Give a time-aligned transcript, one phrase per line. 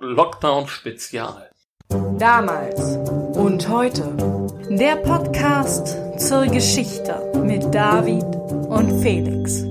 [0.00, 1.50] Lockdown Spezial.
[2.18, 2.98] Damals
[3.36, 4.04] und heute.
[4.70, 9.64] Der Podcast zur Geschichte mit David und Felix.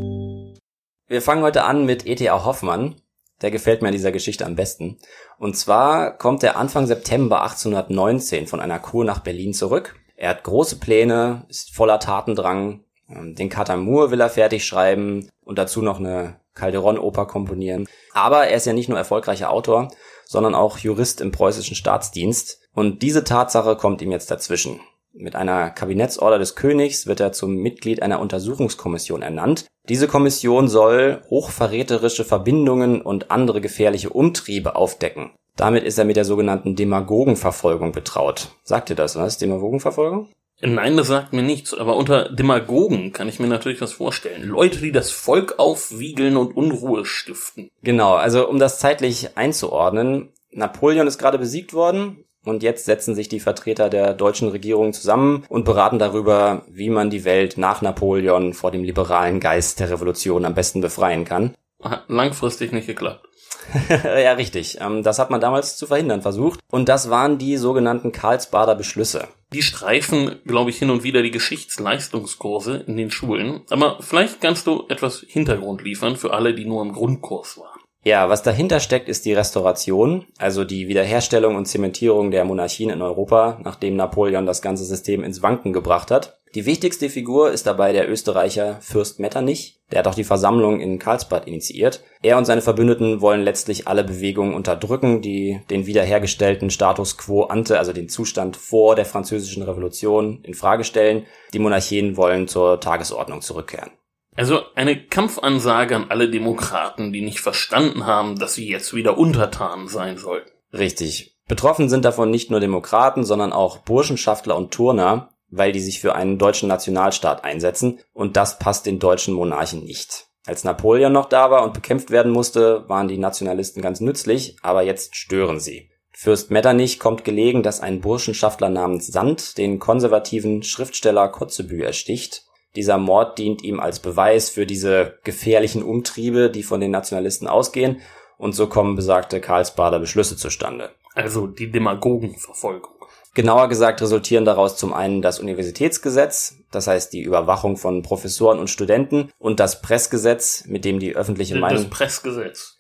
[1.08, 2.44] Wir fangen heute an mit E.T.A.
[2.44, 2.96] Hoffmann.
[3.42, 4.98] Der gefällt mir in dieser Geschichte am besten.
[5.38, 9.96] Und zwar kommt er Anfang September 1819 von einer Kur nach Berlin zurück.
[10.18, 12.84] Er hat große Pläne, ist voller Tatendrang.
[13.08, 17.88] Den Katamur will er fertig schreiben und dazu noch eine Calderon-Oper komponieren.
[18.14, 19.90] Aber er ist ja nicht nur erfolgreicher Autor,
[20.28, 22.62] sondern auch Jurist im preußischen Staatsdienst.
[22.74, 24.80] Und diese Tatsache kommt ihm jetzt dazwischen.
[25.14, 29.66] Mit einer Kabinettsorder des Königs wird er zum Mitglied einer Untersuchungskommission ernannt.
[29.90, 35.32] Diese Kommission soll hochverräterische Verbindungen und andere gefährliche Umtriebe aufdecken.
[35.56, 38.50] Damit ist er mit der sogenannten Demagogenverfolgung betraut.
[38.64, 39.40] Sagt ihr das, was?
[39.40, 40.30] Demagogenverfolgung?
[40.62, 44.44] Nein, das sagt mir nichts, aber unter Demagogen kann ich mir natürlich was vorstellen.
[44.44, 47.70] Leute, die das Volk aufwiegeln und Unruhe stiften.
[47.84, 53.30] Genau, also um das zeitlich einzuordnen, Napoleon ist gerade besiegt worden und jetzt setzen sich
[53.30, 58.54] die Vertreter der deutschen Regierung zusammen und beraten darüber, wie man die Welt nach Napoleon
[58.54, 61.54] vor dem liberalen Geist der Revolution am besten befreien kann.
[61.84, 63.28] Hat langfristig nicht geklappt.
[63.90, 64.80] ja, richtig.
[64.82, 66.60] Ähm, das hat man damals zu verhindern versucht.
[66.72, 69.28] Und das waren die sogenannten Karlsbader Beschlüsse.
[69.54, 73.62] Die streifen, glaube ich, hin und wieder die Geschichtsleistungskurse in den Schulen.
[73.70, 77.80] Aber vielleicht kannst du etwas Hintergrund liefern für alle, die nur im Grundkurs waren.
[78.04, 83.02] Ja, was dahinter steckt, ist die Restauration, also die Wiederherstellung und Zementierung der Monarchien in
[83.02, 86.40] Europa, nachdem Napoleon das ganze System ins Wanken gebracht hat.
[86.58, 89.80] Die wichtigste Figur ist dabei der Österreicher Fürst Metternich.
[89.92, 92.02] Der hat auch die Versammlung in Karlsbad initiiert.
[92.24, 97.78] Er und seine Verbündeten wollen letztlich alle Bewegungen unterdrücken, die den wiederhergestellten Status quo ante,
[97.78, 101.28] also den Zustand vor der französischen Revolution, in Frage stellen.
[101.54, 103.92] Die Monarchien wollen zur Tagesordnung zurückkehren.
[104.36, 109.88] Also eine Kampfansage an alle Demokraten, die nicht verstanden haben, dass sie jetzt wieder untertan
[109.88, 110.50] sein sollten.
[110.74, 111.36] Richtig.
[111.48, 116.16] Betroffen sind davon nicht nur Demokraten, sondern auch Burschenschaftler und Turner, weil die sich für
[116.16, 120.28] einen deutschen Nationalstaat einsetzen, und das passt den deutschen Monarchen nicht.
[120.46, 124.84] Als Napoleon noch da war und bekämpft werden musste, waren die Nationalisten ganz nützlich, aber
[124.84, 125.90] jetzt stören sie.
[126.12, 133.00] Fürst Metternich kommt gelegen, dass ein Burschenschaftler namens Sand den konservativen Schriftsteller Kotzebue ersticht dieser
[133.00, 138.02] Mord dient ihm als Beweis für diese gefährlichen Umtriebe, die von den Nationalisten ausgehen,
[138.38, 140.92] und so kommen besagte Karlsbader Beschlüsse zustande.
[141.16, 142.97] Also die Demagogenverfolgung.
[143.38, 148.68] Genauer gesagt resultieren daraus zum einen das Universitätsgesetz, das heißt die Überwachung von Professoren und
[148.68, 151.84] Studenten, und das Pressgesetz, mit dem die öffentliche das Meinung.
[151.84, 152.80] Das Pressgesetz.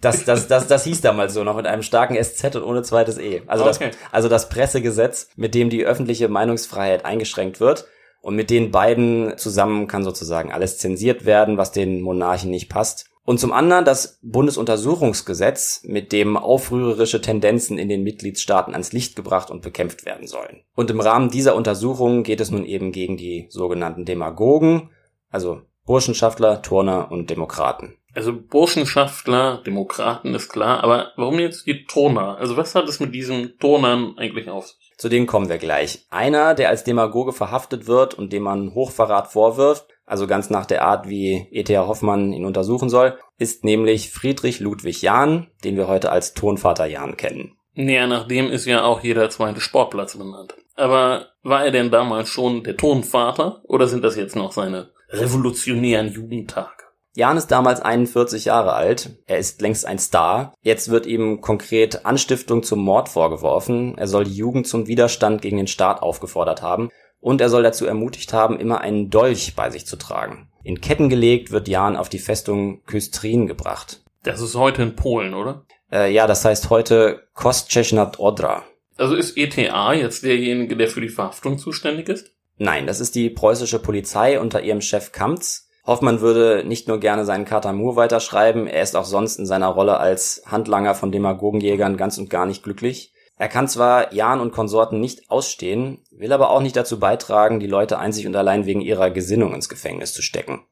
[0.00, 3.16] Das, das, das, das hieß damals so noch mit einem starken SZ und ohne zweites
[3.16, 3.42] E.
[3.46, 3.90] Also, Okay.
[3.90, 7.86] das, also das Pressegesetz, mit dem die öffentliche Meinungsfreiheit eingeschränkt wird.
[8.20, 13.06] Und mit den beiden zusammen kann sozusagen alles zensiert werden, was den Monarchen nicht passt.
[13.26, 19.50] Und zum anderen das Bundesuntersuchungsgesetz, mit dem aufrührerische Tendenzen in den Mitgliedstaaten ans Licht gebracht
[19.50, 20.62] und bekämpft werden sollen.
[20.76, 24.90] Und im Rahmen dieser Untersuchungen geht es nun eben gegen die sogenannten Demagogen,
[25.28, 27.96] also Burschenschaftler, Turner und Demokraten.
[28.14, 32.38] Also Burschenschaftler, Demokraten ist klar, aber warum jetzt die Turner?
[32.38, 34.85] Also was hat es mit diesen Turnern eigentlich auf sich?
[34.96, 36.06] Zu denen kommen wir gleich.
[36.10, 40.84] Einer, der als Demagoge verhaftet wird und dem man Hochverrat vorwirft, also ganz nach der
[40.84, 41.86] Art, wie E.T.A.
[41.86, 47.16] Hoffmann ihn untersuchen soll, ist nämlich Friedrich Ludwig Jahn, den wir heute als Tonvater Jahn
[47.16, 47.56] kennen.
[47.74, 50.54] Naja, nach dem ist ja auch jeder zweite Sportplatz benannt.
[50.76, 56.10] Aber war er denn damals schon der Tonvater oder sind das jetzt noch seine revolutionären
[56.12, 56.85] Jugendtage?
[57.16, 59.16] Jahn ist damals 41 Jahre alt.
[59.26, 60.52] Er ist längst ein Star.
[60.60, 63.96] Jetzt wird ihm konkret Anstiftung zum Mord vorgeworfen.
[63.96, 66.90] Er soll die Jugend zum Widerstand gegen den Staat aufgefordert haben.
[67.18, 70.50] Und er soll dazu ermutigt haben, immer einen Dolch bei sich zu tragen.
[70.62, 74.02] In Ketten gelegt wird Jahn auf die Festung Küstrin gebracht.
[74.22, 75.64] Das ist heute in Polen, oder?
[75.90, 78.64] Äh, ja, das heißt heute Kostczesnat Odra.
[78.98, 82.32] Also ist ETA jetzt derjenige, der für die Verhaftung zuständig ist?
[82.58, 85.65] Nein, das ist die preußische Polizei unter ihrem Chef Kamtz.
[85.86, 89.98] Hoffmann würde nicht nur gerne seinen Katamur weiterschreiben, er ist auch sonst in seiner Rolle
[89.98, 93.12] als Handlanger von Demagogenjägern ganz und gar nicht glücklich.
[93.38, 97.66] Er kann zwar Jahn und Konsorten nicht ausstehen, will aber auch nicht dazu beitragen, die
[97.66, 100.64] Leute einzig und allein wegen ihrer Gesinnung ins Gefängnis zu stecken.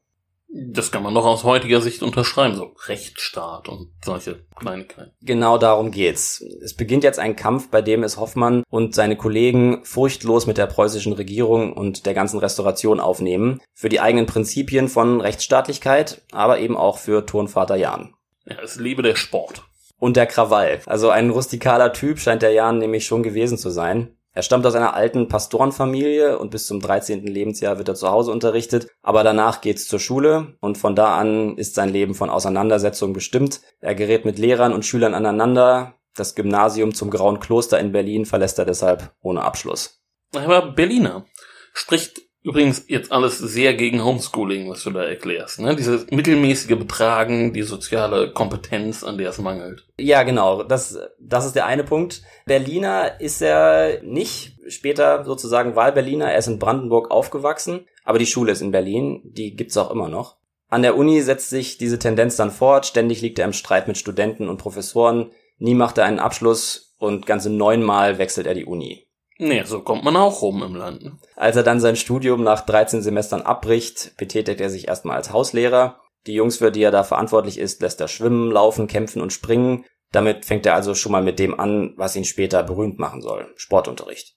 [0.56, 5.10] Das kann man doch aus heutiger Sicht unterschreiben, so Rechtsstaat und solche Kleinigkeiten.
[5.20, 6.40] Genau darum geht's.
[6.62, 10.68] Es beginnt jetzt ein Kampf, bei dem es Hoffmann und seine Kollegen furchtlos mit der
[10.68, 16.76] preußischen Regierung und der ganzen Restauration aufnehmen, für die eigenen Prinzipien von Rechtsstaatlichkeit, aber eben
[16.76, 18.14] auch für Turnvater Jahn.
[18.46, 19.64] Ja, es lebe der Sport.
[19.98, 20.80] Und der Krawall.
[20.86, 24.16] Also ein rustikaler Typ scheint der Jahn nämlich schon gewesen zu sein.
[24.36, 27.24] Er stammt aus einer alten Pastorenfamilie und bis zum 13.
[27.24, 31.56] Lebensjahr wird er zu Hause unterrichtet, aber danach geht's zur Schule und von da an
[31.56, 33.60] ist sein Leben von Auseinandersetzungen bestimmt.
[33.80, 35.94] Er gerät mit Lehrern und Schülern aneinander.
[36.16, 40.02] Das Gymnasium zum Grauen Kloster in Berlin verlässt er deshalb ohne Abschluss.
[40.32, 41.26] Er war Berliner.
[41.72, 45.60] Spricht Übrigens jetzt alles sehr gegen Homeschooling, was du da erklärst.
[45.60, 45.74] Ne?
[45.74, 49.86] Dieses mittelmäßige Betragen, die soziale Kompetenz, an der es mangelt.
[49.98, 50.62] Ja, genau.
[50.62, 52.20] Das, das ist der eine Punkt.
[52.44, 54.58] Berliner ist er nicht.
[54.68, 56.30] Später sozusagen Wahlberliner.
[56.30, 57.86] Er ist in Brandenburg aufgewachsen.
[58.04, 59.22] Aber die Schule ist in Berlin.
[59.24, 60.36] Die gibt's auch immer noch.
[60.68, 62.84] An der Uni setzt sich diese Tendenz dann fort.
[62.84, 65.30] Ständig liegt er im Streit mit Studenten und Professoren.
[65.58, 69.03] Nie macht er einen Abschluss und ganze neunmal wechselt er die Uni.
[69.38, 71.02] Nee, so kommt man auch rum im Land.
[71.02, 71.18] Ne?
[71.34, 76.00] Als er dann sein Studium nach 13 Semestern abbricht, betätigt er sich erstmal als Hauslehrer.
[76.26, 79.84] Die Jungs, für die er da verantwortlich ist, lässt er schwimmen, laufen, kämpfen und springen.
[80.12, 83.52] Damit fängt er also schon mal mit dem an, was ihn später berühmt machen soll.
[83.56, 84.36] Sportunterricht.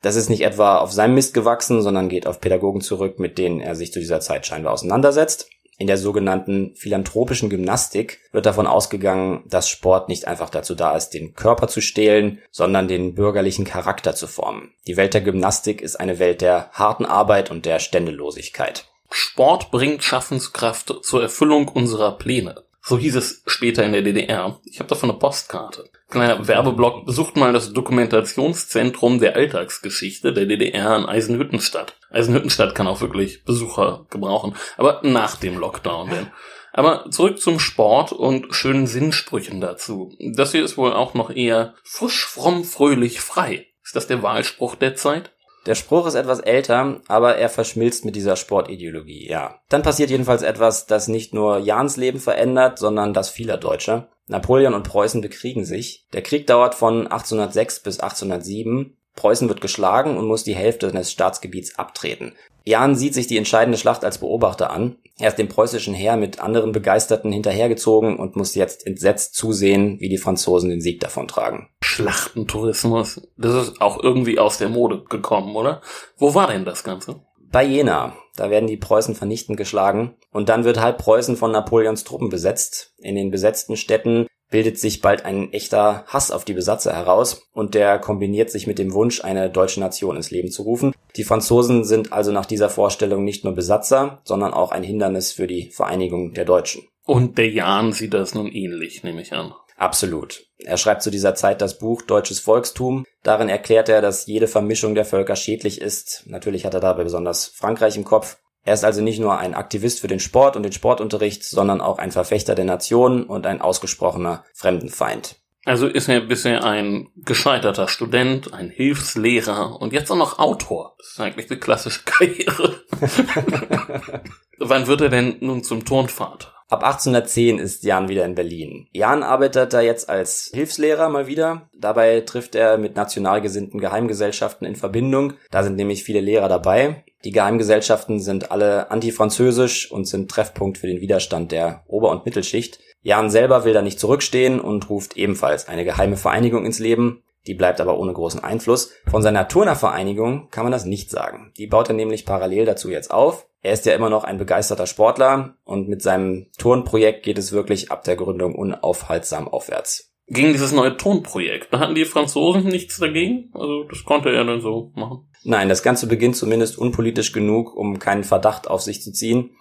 [0.00, 3.60] Das ist nicht etwa auf seinem Mist gewachsen, sondern geht auf Pädagogen zurück, mit denen
[3.60, 5.50] er sich zu dieser Zeit scheinbar auseinandersetzt.
[5.80, 11.10] In der sogenannten philanthropischen Gymnastik wird davon ausgegangen, dass Sport nicht einfach dazu da ist,
[11.10, 14.72] den Körper zu stehlen, sondern den bürgerlichen Charakter zu formen.
[14.88, 18.86] Die Welt der Gymnastik ist eine Welt der harten Arbeit und der Ständelosigkeit.
[19.08, 22.64] Sport bringt Schaffenskraft zur Erfüllung unserer Pläne.
[22.88, 24.58] So hieß es später in der DDR.
[24.64, 25.90] Ich habe davon eine Postkarte.
[26.08, 31.98] Kleiner Werbeblock, besucht mal das Dokumentationszentrum der Alltagsgeschichte der DDR in Eisenhüttenstadt.
[32.08, 36.26] Eisenhüttenstadt kann auch wirklich Besucher gebrauchen, aber nach dem Lockdown denn.
[36.72, 40.16] Aber zurück zum Sport und schönen Sinnsprüchen dazu.
[40.18, 43.66] Das hier ist wohl auch noch eher frisch, fromm, fröhlich, frei.
[43.84, 45.30] Ist das der Wahlspruch der Zeit?
[45.68, 49.60] Der Spruch ist etwas älter, aber er verschmilzt mit dieser Sportideologie, ja.
[49.68, 54.08] Dann passiert jedenfalls etwas, das nicht nur Jans Leben verändert, sondern das vieler Deutscher.
[54.28, 56.06] Napoleon und Preußen bekriegen sich.
[56.14, 58.96] Der Krieg dauert von 1806 bis 1807.
[59.14, 62.32] Preußen wird geschlagen und muss die Hälfte seines Staatsgebiets abtreten.
[62.64, 64.96] Jan sieht sich die entscheidende Schlacht als Beobachter an.
[65.20, 70.08] Er ist dem preußischen Heer mit anderen Begeisterten hinterhergezogen und muss jetzt entsetzt zusehen, wie
[70.08, 71.68] die Franzosen den Sieg davontragen.
[71.82, 75.80] Schlachtentourismus, das ist auch irgendwie aus der Mode gekommen, oder?
[76.16, 77.20] Wo war denn das Ganze?
[77.50, 78.14] Bei Jena.
[78.36, 80.14] Da werden die Preußen vernichtend geschlagen.
[80.30, 82.94] Und dann wird halb Preußen von Napoleons Truppen besetzt.
[82.98, 87.74] In den besetzten Städten bildet sich bald ein echter Hass auf die Besatzer heraus und
[87.74, 90.94] der kombiniert sich mit dem Wunsch, eine deutsche Nation ins Leben zu rufen.
[91.16, 95.46] Die Franzosen sind also nach dieser Vorstellung nicht nur Besatzer, sondern auch ein Hindernis für
[95.46, 96.88] die Vereinigung der Deutschen.
[97.04, 99.54] Und der Jan sieht das nun ähnlich, nehme ich an.
[99.76, 100.44] Absolut.
[100.58, 103.04] Er schreibt zu dieser Zeit das Buch Deutsches Volkstum.
[103.22, 106.24] Darin erklärt er, dass jede Vermischung der Völker schädlich ist.
[106.26, 108.38] Natürlich hat er dabei besonders Frankreich im Kopf.
[108.68, 111.96] Er ist also nicht nur ein Aktivist für den Sport und den Sportunterricht, sondern auch
[111.96, 115.36] ein Verfechter der Nation und ein ausgesprochener Fremdenfeind.
[115.64, 120.96] Also ist er bisher ein gescheiterter Student, ein Hilfslehrer und jetzt auch noch Autor.
[120.98, 122.82] Das ist eigentlich eine klassische Karriere.
[124.58, 126.52] Wann wird er denn nun zum Turnvater?
[126.70, 128.88] Ab 1810 ist Jan wieder in Berlin.
[128.92, 131.70] Jan arbeitet da jetzt als Hilfslehrer mal wieder.
[131.74, 135.32] Dabei trifft er mit national gesinnten Geheimgesellschaften in Verbindung.
[135.50, 137.04] Da sind nämlich viele Lehrer dabei.
[137.24, 142.80] Die Geheimgesellschaften sind alle antifranzösisch und sind Treffpunkt für den Widerstand der Ober- und Mittelschicht.
[143.00, 147.22] Jan selber will da nicht zurückstehen und ruft ebenfalls eine geheime Vereinigung ins Leben.
[147.46, 148.92] Die bleibt aber ohne großen Einfluss.
[149.06, 151.54] Von seiner Turnervereinigung kann man das nicht sagen.
[151.56, 153.47] Die baut er nämlich parallel dazu jetzt auf.
[153.60, 157.90] Er ist ja immer noch ein begeisterter Sportler und mit seinem Turnprojekt geht es wirklich
[157.90, 160.14] ab der Gründung unaufhaltsam aufwärts.
[160.30, 163.50] Gegen dieses neue Tonprojekt, da hatten die Franzosen nichts dagegen?
[163.54, 165.30] Also das konnte er dann so machen?
[165.42, 169.56] Nein, das Ganze beginnt zumindest unpolitisch genug, um keinen Verdacht auf sich zu ziehen.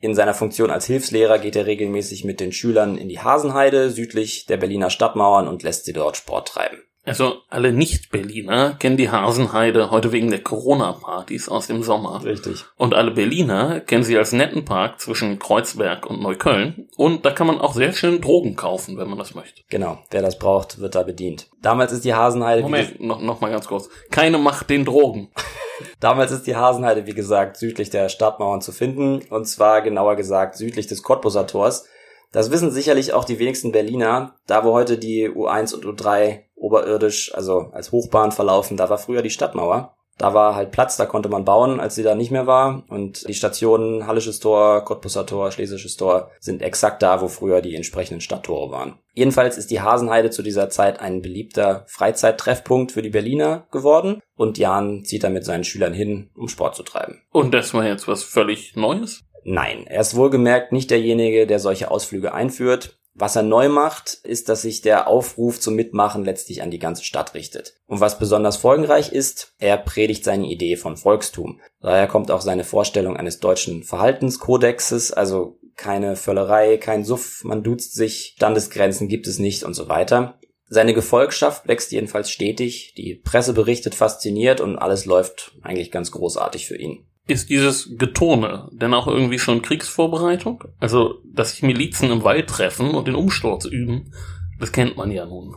[0.00, 4.46] In seiner Funktion als Hilfslehrer geht er regelmäßig mit den Schülern in die Hasenheide südlich
[4.46, 6.78] der Berliner Stadtmauern und lässt sie dort Sport treiben.
[7.04, 12.22] Also alle Nicht-Berliner kennen die Hasenheide heute wegen der Corona-Partys aus dem Sommer.
[12.24, 12.66] Richtig.
[12.76, 16.88] Und alle Berliner kennen sie als netten Park zwischen Kreuzberg und Neukölln.
[16.96, 19.62] Und da kann man auch sehr schön Drogen kaufen, wenn man das möchte.
[19.70, 21.48] Genau, wer das braucht, wird da bedient.
[21.62, 22.62] Damals ist die Hasenheide...
[22.62, 23.88] Moment, noch, noch mal ganz kurz.
[24.10, 25.30] Keine Macht den Drogen.
[26.00, 29.22] Damals ist die Hasenheide, wie gesagt, südlich der Stadtmauern zu finden.
[29.30, 31.86] Und zwar genauer gesagt südlich des Cottbuser Tors.
[32.32, 34.36] Das wissen sicherlich auch die wenigsten Berliner.
[34.46, 39.22] Da, wo heute die U1 und U3 oberirdisch, also als Hochbahn verlaufen, da war früher
[39.22, 39.96] die Stadtmauer.
[40.18, 42.84] Da war halt Platz, da konnte man bauen, als sie da nicht mehr war.
[42.88, 47.74] Und die Stationen Hallisches Tor, Cottbusser Tor, Schlesisches Tor sind exakt da, wo früher die
[47.74, 48.98] entsprechenden Stadttore waren.
[49.14, 54.20] Jedenfalls ist die Hasenheide zu dieser Zeit ein beliebter Freizeittreffpunkt für die Berliner geworden.
[54.36, 57.22] Und Jan zieht da mit seinen Schülern hin, um Sport zu treiben.
[57.30, 59.22] Und das war jetzt was völlig Neues?
[59.44, 62.99] Nein, er ist wohlgemerkt nicht derjenige, der solche Ausflüge einführt.
[63.14, 67.04] Was er neu macht, ist, dass sich der Aufruf zum Mitmachen letztlich an die ganze
[67.04, 67.74] Stadt richtet.
[67.86, 71.60] Und was besonders folgenreich ist, er predigt seine Idee von Volkstum.
[71.80, 77.94] Daher kommt auch seine Vorstellung eines deutschen Verhaltenskodexes, also keine Völlerei, kein Suff, man duzt
[77.94, 80.38] sich, Standesgrenzen gibt es nicht und so weiter.
[80.72, 86.68] Seine Gefolgschaft wächst jedenfalls stetig, die Presse berichtet fasziniert und alles läuft eigentlich ganz großartig
[86.68, 87.09] für ihn.
[87.30, 90.64] Ist dieses Getone denn auch irgendwie schon Kriegsvorbereitung?
[90.80, 94.12] Also, dass sich Milizen im Wald treffen und den Umsturz üben,
[94.58, 95.54] das kennt man ja nun.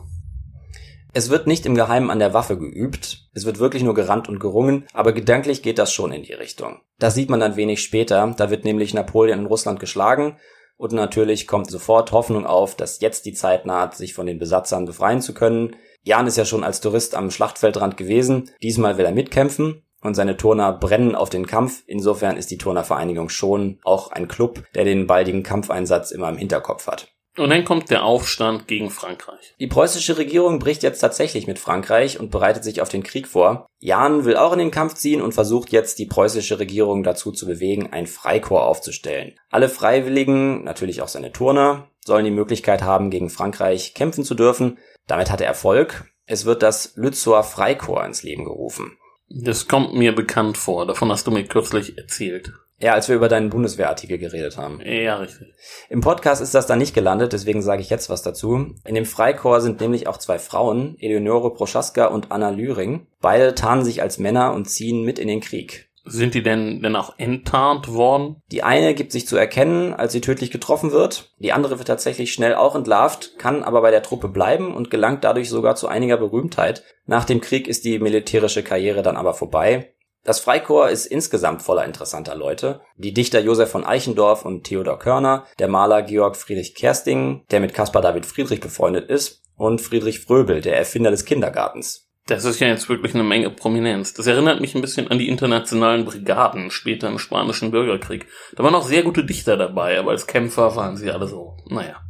[1.12, 4.38] Es wird nicht im Geheimen an der Waffe geübt, es wird wirklich nur gerannt und
[4.38, 6.80] gerungen, aber gedanklich geht das schon in die Richtung.
[7.00, 10.36] Das sieht man dann wenig später, da wird nämlich Napoleon in Russland geschlagen
[10.76, 14.86] und natürlich kommt sofort Hoffnung auf, dass jetzt die Zeit naht, sich von den Besatzern
[14.86, 15.74] befreien zu können.
[16.04, 20.36] Jan ist ja schon als Tourist am Schlachtfeldrand gewesen, diesmal will er mitkämpfen und seine
[20.36, 21.82] Turner brennen auf den Kampf.
[21.86, 26.86] Insofern ist die Turnervereinigung schon auch ein Club, der den baldigen Kampfeinsatz immer im Hinterkopf
[26.86, 27.08] hat.
[27.36, 29.54] Und dann kommt der Aufstand gegen Frankreich.
[29.58, 33.66] Die preußische Regierung bricht jetzt tatsächlich mit Frankreich und bereitet sich auf den Krieg vor.
[33.80, 37.46] Jan will auch in den Kampf ziehen und versucht jetzt die preußische Regierung dazu zu
[37.46, 39.34] bewegen, ein Freikorps aufzustellen.
[39.50, 44.78] Alle Freiwilligen, natürlich auch seine Turner, sollen die Möglichkeit haben, gegen Frankreich kämpfen zu dürfen.
[45.08, 46.04] Damit hat er Erfolg.
[46.26, 48.96] Es wird das Lützower Freikorps ins Leben gerufen.
[49.28, 50.86] Das kommt mir bekannt vor.
[50.86, 52.52] Davon hast du mir kürzlich erzählt.
[52.80, 54.80] Ja, als wir über deinen Bundeswehrartikel geredet haben.
[54.84, 55.54] Ja, richtig.
[55.88, 58.74] Im Podcast ist das dann nicht gelandet, deswegen sage ich jetzt was dazu.
[58.84, 63.06] In dem Freikorps sind nämlich auch zwei Frauen, Eleonore Proschaska und Anna Lühring.
[63.20, 65.88] Beide tarnen sich als Männer und ziehen mit in den Krieg.
[66.06, 68.42] Sind die denn denn auch enttarnt worden?
[68.52, 71.32] Die eine gibt sich zu erkennen, als sie tödlich getroffen wird.
[71.38, 75.24] Die andere wird tatsächlich schnell auch entlarvt, kann aber bei der Truppe bleiben und gelangt
[75.24, 76.84] dadurch sogar zu einiger Berühmtheit.
[77.06, 79.94] Nach dem Krieg ist die militärische Karriere dann aber vorbei.
[80.24, 82.80] Das Freikorps ist insgesamt voller interessanter Leute.
[82.96, 87.74] Die Dichter Josef von Eichendorff und Theodor Körner, der Maler Georg Friedrich Kersting, der mit
[87.74, 92.08] Caspar David Friedrich befreundet ist, und Friedrich Fröbel, der Erfinder des Kindergartens.
[92.26, 94.14] Das ist ja jetzt wirklich eine Menge Prominenz.
[94.14, 98.26] Das erinnert mich ein bisschen an die internationalen Brigaden später im Spanischen Bürgerkrieg.
[98.56, 102.00] Da waren auch sehr gute Dichter dabei, aber als Kämpfer waren sie alle so, naja.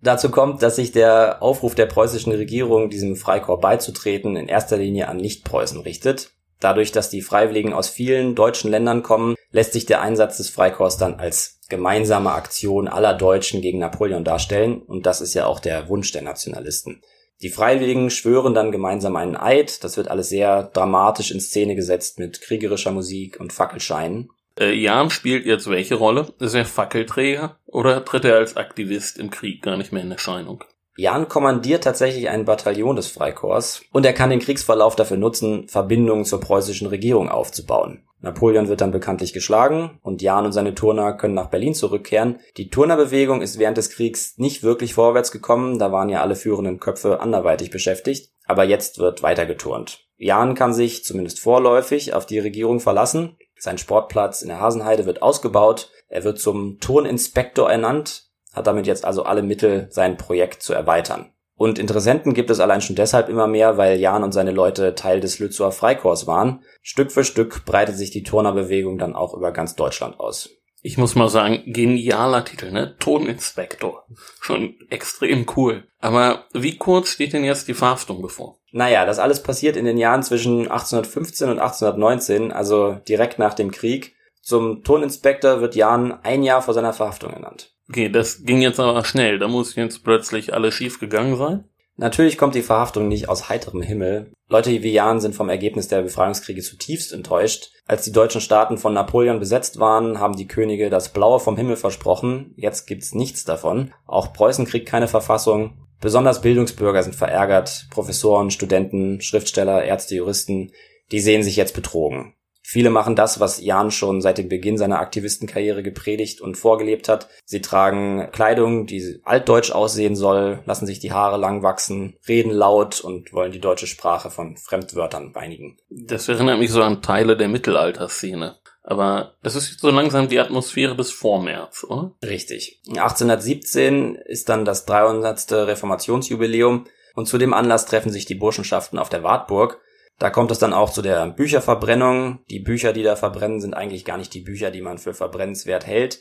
[0.00, 5.08] Dazu kommt, dass sich der Aufruf der preußischen Regierung, diesem Freikorps beizutreten, in erster Linie
[5.08, 6.32] an Nichtpreußen richtet.
[6.58, 10.98] Dadurch, dass die Freiwilligen aus vielen deutschen Ländern kommen, lässt sich der Einsatz des Freikorps
[10.98, 15.88] dann als gemeinsame Aktion aller Deutschen gegen Napoleon darstellen und das ist ja auch der
[15.88, 17.00] Wunsch der Nationalisten.
[17.44, 22.18] Die Freiwilligen schwören dann gemeinsam einen Eid, das wird alles sehr dramatisch in Szene gesetzt
[22.18, 24.30] mit kriegerischer Musik und Fackelscheinen.
[24.58, 26.32] Äh, Jan spielt jetzt welche Rolle?
[26.38, 30.64] Ist er Fackelträger oder tritt er als Aktivist im Krieg gar nicht mehr in Erscheinung?
[30.96, 36.24] Jan kommandiert tatsächlich ein Bataillon des Freikorps und er kann den Kriegsverlauf dafür nutzen, Verbindungen
[36.24, 38.04] zur preußischen Regierung aufzubauen.
[38.24, 42.40] Napoleon wird dann bekanntlich geschlagen und Jan und seine Turner können nach Berlin zurückkehren.
[42.56, 46.80] Die Turnerbewegung ist während des Kriegs nicht wirklich vorwärts gekommen, da waren ja alle führenden
[46.80, 50.08] Köpfe anderweitig beschäftigt, aber jetzt wird weiter geturnt.
[50.16, 53.36] Jan kann sich zumindest vorläufig auf die Regierung verlassen.
[53.56, 55.90] Sein Sportplatz in der Hasenheide wird ausgebaut.
[56.08, 61.33] Er wird zum Turninspektor ernannt hat damit jetzt also alle Mittel, sein Projekt zu erweitern.
[61.56, 65.20] Und Interessenten gibt es allein schon deshalb immer mehr, weil Jan und seine Leute Teil
[65.20, 66.62] des Lützower Freikorps waren.
[66.82, 70.50] Stück für Stück breitet sich die Turnerbewegung dann auch über ganz Deutschland aus.
[70.86, 72.94] Ich muss mal sagen, genialer Titel, ne?
[72.98, 74.04] Toninspektor.
[74.40, 75.84] Schon extrem cool.
[75.98, 78.58] Aber wie kurz steht denn jetzt die Verhaftung bevor?
[78.70, 83.70] Naja, das alles passiert in den Jahren zwischen 1815 und 1819, also direkt nach dem
[83.70, 84.13] Krieg.
[84.44, 87.72] Zum Toninspektor wird Jan ein Jahr vor seiner Verhaftung ernannt.
[87.88, 89.38] Okay, das ging jetzt aber schnell.
[89.38, 91.64] Da muss jetzt plötzlich alles schief gegangen sein.
[91.96, 94.32] Natürlich kommt die Verhaftung nicht aus heiterem Himmel.
[94.48, 97.70] Leute wie Jan sind vom Ergebnis der Befreiungskriege zutiefst enttäuscht.
[97.86, 101.76] Als die deutschen Staaten von Napoleon besetzt waren, haben die Könige das Blaue vom Himmel
[101.76, 102.52] versprochen.
[102.56, 103.94] Jetzt gibt's nichts davon.
[104.06, 105.86] Auch Preußen kriegt keine Verfassung.
[106.00, 107.86] Besonders Bildungsbürger sind verärgert.
[107.90, 110.72] Professoren, Studenten, Schriftsteller, Ärzte, Juristen,
[111.12, 112.34] die sehen sich jetzt betrogen.
[112.66, 117.28] Viele machen das, was Jan schon seit dem Beginn seiner Aktivistenkarriere gepredigt und vorgelebt hat.
[117.44, 123.02] Sie tragen Kleidung, die altdeutsch aussehen soll, lassen sich die Haare lang wachsen, reden laut
[123.02, 125.76] und wollen die deutsche Sprache von Fremdwörtern beinigen.
[125.90, 128.56] Das erinnert mich so an Teile der Mittelalterszene.
[128.82, 132.12] Aber das ist so langsam die Atmosphäre bis vor März, oder?
[132.22, 132.80] Richtig.
[132.88, 135.52] 1817 ist dann das 300.
[135.52, 139.80] Reformationsjubiläum und zu dem Anlass treffen sich die Burschenschaften auf der Wartburg
[140.18, 142.40] da kommt es dann auch zu der Bücherverbrennung.
[142.48, 145.86] Die Bücher, die da verbrennen, sind eigentlich gar nicht die Bücher, die man für verbrennenswert
[145.86, 146.20] hält.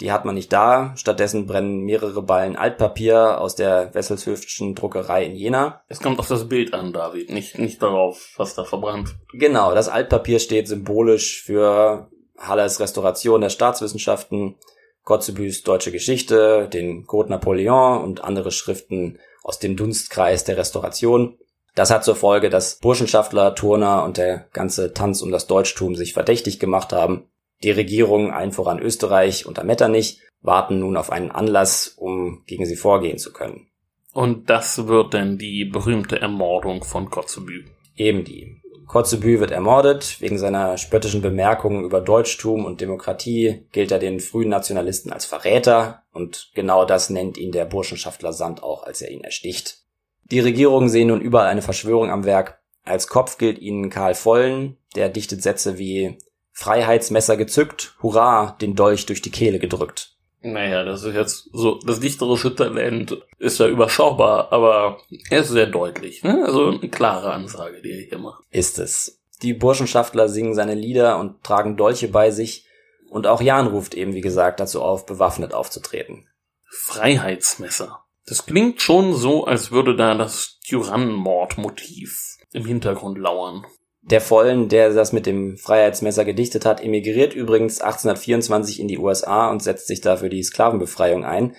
[0.00, 0.92] Die hat man nicht da.
[0.96, 5.82] Stattdessen brennen mehrere Ballen Altpapier aus der Wesselshöftschen Druckerei in Jena.
[5.88, 9.16] Es kommt auf das Bild an, David, nicht, nicht darauf, was da verbrannt.
[9.32, 14.56] Genau, das Altpapier steht symbolisch für Hallers Restauration der Staatswissenschaften
[15.02, 21.38] Kotzebues Deutsche Geschichte, den Code Napoleon und andere Schriften aus dem Dunstkreis der Restauration.
[21.78, 26.12] Das hat zur Folge, dass Burschenschaftler, Turner und der ganze Tanz um das Deutschtum sich
[26.12, 27.28] verdächtig gemacht haben.
[27.62, 32.74] Die Regierung, allen voran Österreich unter Metternich, warten nun auf einen Anlass, um gegen sie
[32.74, 33.68] vorgehen zu können.
[34.12, 37.66] Und das wird denn die berühmte Ermordung von Kotzebue.
[37.94, 38.60] Eben die.
[38.88, 40.20] Kotzebue wird ermordet.
[40.20, 46.02] Wegen seiner spöttischen Bemerkungen über Deutschtum und Demokratie gilt er den frühen Nationalisten als Verräter
[46.12, 49.84] und genau das nennt ihn der Burschenschaftler Sand auch, als er ihn ersticht.
[50.30, 52.60] Die Regierungen sehen nun überall eine Verschwörung am Werk.
[52.84, 56.18] Als Kopf gilt ihnen Karl Vollen, der dichtet Sätze wie
[56.52, 60.16] Freiheitsmesser gezückt, hurra, den Dolch durch die Kehle gedrückt.
[60.40, 64.98] Naja, das ist jetzt so, das dichterische Talent ist ja überschaubar, aber
[65.30, 66.22] er ist sehr deutlich.
[66.22, 66.44] Ne?
[66.44, 68.44] Also eine klare Ansage, die er hier macht.
[68.50, 69.20] Ist es.
[69.42, 72.66] Die Burschenschaftler singen seine Lieder und tragen Dolche bei sich.
[73.08, 76.28] Und auch Jan ruft eben, wie gesagt, dazu auf, bewaffnet aufzutreten.
[76.66, 78.04] Freiheitsmesser.
[78.28, 83.64] Das klingt schon so, als würde da das Tyrannenmordmotiv im Hintergrund lauern.
[84.02, 89.50] Der Vollen, der das mit dem Freiheitsmesser gedichtet hat, emigriert übrigens 1824 in die USA
[89.50, 91.56] und setzt sich dafür die Sklavenbefreiung ein.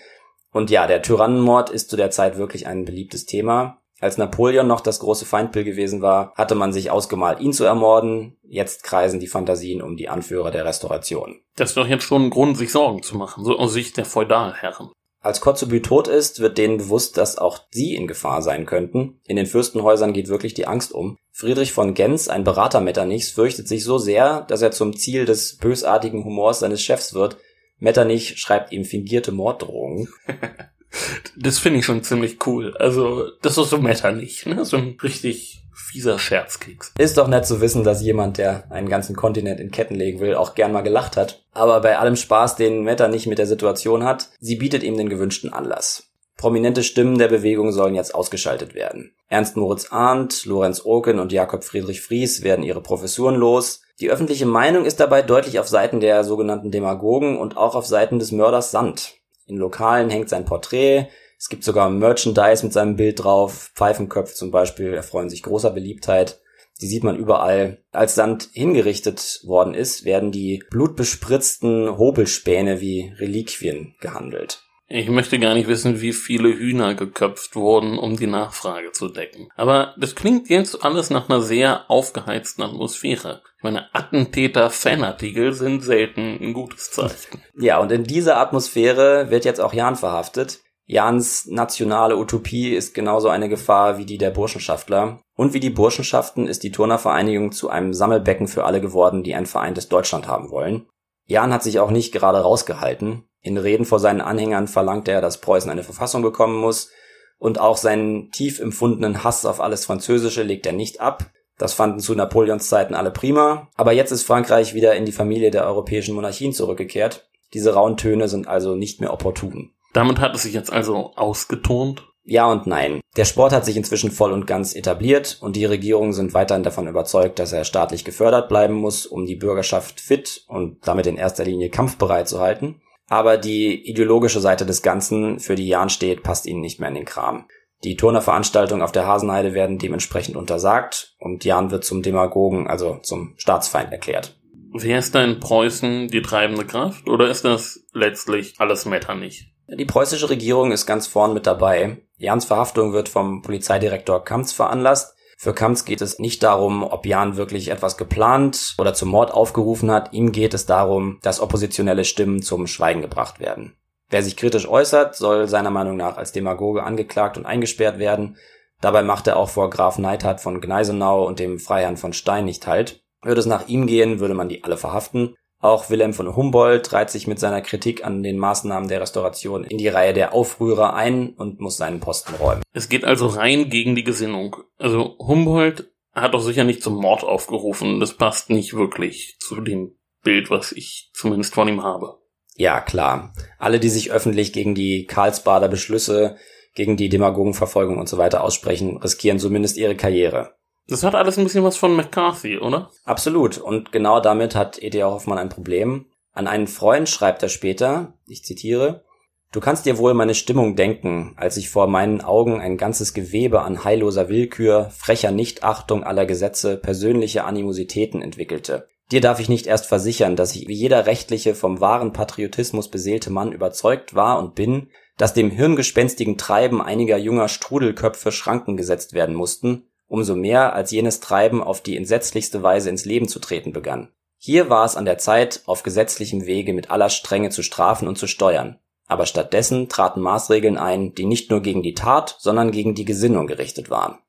[0.51, 3.81] Und ja, der Tyrannenmord ist zu der Zeit wirklich ein beliebtes Thema.
[3.99, 8.37] Als Napoleon noch das große Feindbild gewesen war, hatte man sich ausgemalt, ihn zu ermorden.
[8.43, 11.41] Jetzt kreisen die Fantasien um die Anführer der Restauration.
[11.55, 14.05] Das ist doch jetzt schon ein Grund, sich Sorgen zu machen, so aus Sicht der
[14.05, 14.91] Feudalherren.
[15.21, 19.19] Als Kotzebue tot ist, wird denen bewusst, dass auch sie in Gefahr sein könnten.
[19.27, 21.17] In den Fürstenhäusern geht wirklich die Angst um.
[21.31, 25.57] Friedrich von Gens, ein Berater Metternichs, fürchtet sich so sehr, dass er zum Ziel des
[25.57, 27.37] bösartigen Humors seines Chefs wird.
[27.79, 30.07] Metternich schreibt ihm fingierte Morddrohungen.
[31.37, 32.75] das finde ich schon ziemlich cool.
[32.77, 34.63] Also, das ist so Metternich, ne?
[34.63, 36.93] So ein richtig fieser Scherzkeks.
[36.97, 40.35] Ist doch nett zu wissen, dass jemand, der einen ganzen Kontinent in Ketten legen will,
[40.35, 41.43] auch gern mal gelacht hat.
[41.53, 45.09] Aber bei allem Spaß, den Meta nicht mit der Situation hat, sie bietet ihm den
[45.09, 46.09] gewünschten Anlass.
[46.39, 49.13] Prominente Stimmen der Bewegung sollen jetzt ausgeschaltet werden.
[49.27, 53.81] Ernst Moritz Arndt, Lorenz Oken und Jakob Friedrich Fries werden ihre Professuren los.
[53.99, 58.19] Die öffentliche Meinung ist dabei deutlich auf Seiten der sogenannten Demagogen und auch auf Seiten
[58.19, 59.15] des Mörders Sand.
[59.47, 61.07] In Lokalen hängt sein Porträt,
[61.39, 63.71] es gibt sogar Merchandise mit seinem Bild drauf.
[63.73, 66.41] Pfeifenköpfe zum Beispiel erfreuen sich großer Beliebtheit.
[66.81, 67.81] Die sieht man überall.
[67.93, 74.63] Als Sand hingerichtet worden ist, werden die blutbespritzten Hobelspäne wie Reliquien gehandelt.
[74.91, 79.47] Ich möchte gar nicht wissen, wie viele Hühner geköpft wurden, um die Nachfrage zu decken.
[79.55, 83.43] Aber das klingt jetzt alles nach einer sehr aufgeheizten Atmosphäre.
[83.57, 87.43] Ich meine, Attentäter-Fanartikel sind selten ein gutes Zeichen.
[87.55, 90.61] Ja, und in dieser Atmosphäre wird jetzt auch Jan verhaftet.
[90.91, 95.19] Jans nationale Utopie ist genauso eine Gefahr wie die der Burschenschaftler.
[95.35, 99.45] Und wie die Burschenschaften ist die Turnervereinigung zu einem Sammelbecken für alle geworden, die ein
[99.45, 100.87] vereintes Deutschland haben wollen.
[101.25, 103.29] Jan hat sich auch nicht gerade rausgehalten.
[103.39, 106.89] In Reden vor seinen Anhängern verlangt er, dass Preußen eine Verfassung bekommen muss.
[107.37, 111.29] Und auch seinen tief empfundenen Hass auf alles Französische legt er nicht ab.
[111.59, 113.69] Das fanden zu Napoleons Zeiten alle prima.
[113.75, 117.29] Aber jetzt ist Frankreich wieder in die Familie der europäischen Monarchien zurückgekehrt.
[117.53, 119.75] Diese rauen Töne sind also nicht mehr opportun.
[119.93, 122.05] Damit hat es sich jetzt also ausgetont?
[122.23, 123.01] Ja und nein.
[123.17, 126.87] Der Sport hat sich inzwischen voll und ganz etabliert und die Regierungen sind weiterhin davon
[126.87, 131.43] überzeugt, dass er staatlich gefördert bleiben muss, um die Bürgerschaft fit und damit in erster
[131.43, 132.81] Linie kampfbereit zu halten.
[133.07, 136.95] Aber die ideologische Seite des Ganzen, für die Jan steht, passt ihnen nicht mehr in
[136.95, 137.47] den Kram.
[137.83, 143.33] Die Turnerveranstaltungen auf der Hasenheide werden dementsprechend untersagt und Jan wird zum Demagogen, also zum
[143.37, 144.37] Staatsfeind erklärt.
[144.73, 149.51] Wer ist da in Preußen die treibende Kraft oder ist das letztlich alles Metternich?
[149.71, 151.97] Die preußische Regierung ist ganz vorn mit dabei.
[152.17, 155.15] Jans Verhaftung wird vom Polizeidirektor Kamps veranlasst.
[155.37, 159.91] Für Kamps geht es nicht darum, ob Jan wirklich etwas geplant oder zum Mord aufgerufen
[159.91, 160.11] hat.
[160.11, 163.75] Ihm geht es darum, dass oppositionelle Stimmen zum Schweigen gebracht werden.
[164.09, 168.37] Wer sich kritisch äußert, soll seiner Meinung nach als Demagoge angeklagt und eingesperrt werden.
[168.81, 172.65] Dabei macht er auch vor Graf Neidhardt von Gneisenau und dem Freiherrn von Stein nicht
[172.65, 173.03] halt.
[173.21, 175.35] Würde es nach ihm gehen, würde man die alle verhaften.
[175.61, 179.77] Auch Wilhelm von Humboldt reiht sich mit seiner Kritik an den Maßnahmen der Restauration in
[179.77, 182.63] die Reihe der Aufrührer ein und muss seinen Posten räumen.
[182.73, 184.55] Es geht also rein gegen die Gesinnung.
[184.77, 187.99] Also Humboldt hat doch sicher nicht zum Mord aufgerufen.
[187.99, 192.19] Das passt nicht wirklich zu dem Bild, was ich zumindest von ihm habe.
[192.55, 193.33] Ja, klar.
[193.57, 196.37] Alle, die sich öffentlich gegen die Karlsbader Beschlüsse,
[196.73, 200.55] gegen die Demagogenverfolgung und so weiter aussprechen, riskieren zumindest ihre Karriere.
[200.89, 202.89] Das hat alles ein bisschen was von McCarthy, oder?
[203.05, 203.57] Absolut.
[203.57, 205.11] Und genau damit hat E.T.A.
[205.11, 206.07] Hoffmann ein Problem.
[206.33, 209.03] An einen Freund schreibt er später, ich zitiere,
[209.51, 213.63] Du kannst dir wohl meine Stimmung denken, als ich vor meinen Augen ein ganzes Gewebe
[213.63, 218.87] an heilloser Willkür, frecher Nichtachtung aller Gesetze, persönliche Animositäten entwickelte.
[219.11, 223.31] Dir darf ich nicht erst versichern, dass ich wie jeder rechtliche vom wahren Patriotismus beseelte
[223.31, 229.33] Mann überzeugt war und bin, dass dem hirngespenstigen Treiben einiger junger Strudelköpfe Schranken gesetzt werden
[229.33, 234.09] mussten, umso mehr als jenes Treiben auf die entsetzlichste Weise ins Leben zu treten begann.
[234.37, 238.17] Hier war es an der Zeit, auf gesetzlichem Wege mit aller Strenge zu strafen und
[238.17, 242.95] zu steuern, aber stattdessen traten Maßregeln ein, die nicht nur gegen die Tat, sondern gegen
[242.95, 244.19] die Gesinnung gerichtet waren.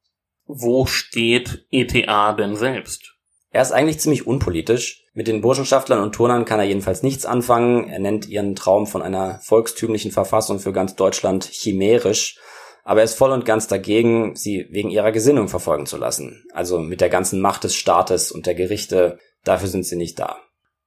[0.46, 3.16] Wo steht ETA denn selbst?
[3.50, 5.04] Er ist eigentlich ziemlich unpolitisch.
[5.12, 7.88] Mit den Burschenschaftlern und Turnern kann er jedenfalls nichts anfangen.
[7.88, 12.38] Er nennt ihren Traum von einer volkstümlichen Verfassung für ganz Deutschland chimärisch.
[12.84, 16.44] Aber er ist voll und ganz dagegen, sie wegen ihrer Gesinnung verfolgen zu lassen.
[16.52, 19.18] Also mit der ganzen Macht des Staates und der Gerichte.
[19.44, 20.36] Dafür sind sie nicht da.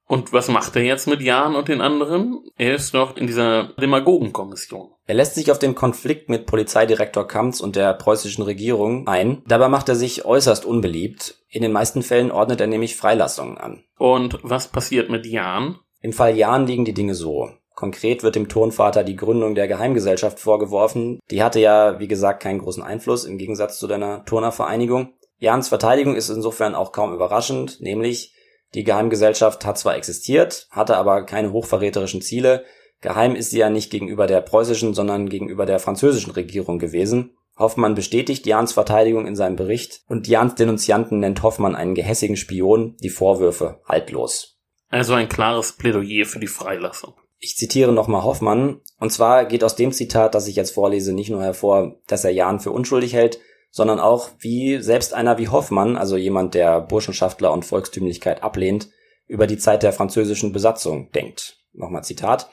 [0.06, 2.44] Und was macht er jetzt mit Jan und den anderen?
[2.56, 4.90] Er ist noch in dieser Demagogenkommission.
[5.06, 9.42] Er lässt sich auf den Konflikt mit Polizeidirektor Kamps und der preußischen Regierung ein.
[9.46, 11.36] Dabei macht er sich äußerst unbeliebt.
[11.48, 13.84] In den meisten Fällen ordnet er nämlich Freilassungen an.
[13.98, 15.78] Und was passiert mit Jan?
[16.00, 17.50] Im Fall Jan liegen die Dinge so.
[17.74, 21.18] Konkret wird dem Turnvater die Gründung der Geheimgesellschaft vorgeworfen.
[21.30, 25.14] Die hatte ja, wie gesagt, keinen großen Einfluss im Gegensatz zu deiner Turnervereinigung.
[25.38, 28.32] Jans Verteidigung ist insofern auch kaum überraschend, nämlich
[28.74, 32.64] die Geheimgesellschaft hat zwar existiert, hatte aber keine hochverräterischen Ziele.
[33.00, 37.36] Geheim ist sie ja nicht gegenüber der preußischen, sondern gegenüber der französischen Regierung gewesen.
[37.56, 42.96] Hoffmann bestätigt Jans Verteidigung in seinem Bericht und Jans Denunzianten nennt Hoffmann einen gehässigen Spion,
[43.02, 44.58] die Vorwürfe haltlos.
[44.88, 47.14] Also ein klares Plädoyer für die Freilassung.
[47.44, 51.28] Ich zitiere nochmal Hoffmann, und zwar geht aus dem Zitat, das ich jetzt vorlese, nicht
[51.28, 53.38] nur hervor, dass er Jan für unschuldig hält,
[53.70, 58.88] sondern auch, wie selbst einer wie Hoffmann, also jemand, der Burschenschaftler und Volkstümlichkeit ablehnt,
[59.26, 61.58] über die Zeit der französischen Besatzung denkt.
[61.74, 62.48] Nochmal Zitat.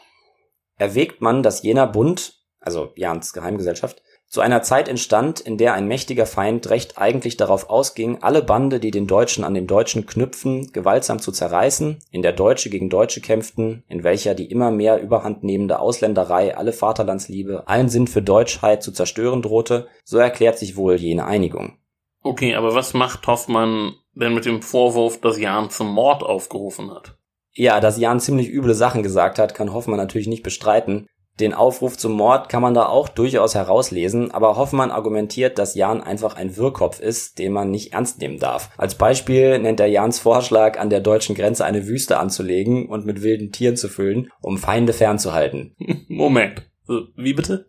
[0.75, 5.89] Erwägt man, dass jener Bund, also Jans Geheimgesellschaft, zu einer Zeit entstand, in der ein
[5.89, 10.71] mächtiger Feind recht eigentlich darauf ausging, alle Bande, die den Deutschen an den Deutschen knüpfen,
[10.71, 15.43] gewaltsam zu zerreißen, in der Deutsche gegen Deutsche kämpften, in welcher die immer mehr überhand
[15.43, 20.95] nehmende Ausländerei alle Vaterlandsliebe, allen Sinn für Deutschheit zu zerstören drohte, so erklärt sich wohl
[20.95, 21.77] jene Einigung.
[22.23, 27.17] Okay, aber was macht Hoffmann denn mit dem Vorwurf, dass Jan zum Mord aufgerufen hat?
[27.51, 31.07] Ja, dass Jan ziemlich üble Sachen gesagt hat, kann Hoffmann natürlich nicht bestreiten.
[31.41, 36.01] Den Aufruf zum Mord kann man da auch durchaus herauslesen, aber Hoffmann argumentiert, dass Jan
[36.01, 38.69] einfach ein Wirrkopf ist, den man nicht ernst nehmen darf.
[38.77, 43.23] Als Beispiel nennt er Jans Vorschlag, an der deutschen Grenze eine Wüste anzulegen und mit
[43.23, 45.75] wilden Tieren zu füllen, um Feinde fernzuhalten.
[46.07, 46.69] Moment.
[47.15, 47.65] Wie bitte?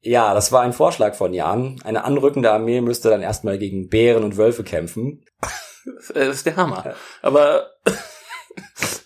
[0.00, 1.80] Ja, das war ein Vorschlag von Jan.
[1.84, 5.24] Eine anrückende Armee müsste dann erstmal gegen Bären und Wölfe kämpfen.
[5.84, 6.94] Das ist der Hammer.
[7.22, 7.66] Aber